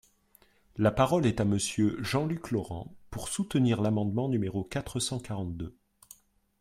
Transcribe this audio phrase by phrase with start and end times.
[0.77, 5.75] La parole est à Monsieur Jean-Luc Laurent, pour soutenir l’amendement numéro quatre cent quarante-deux.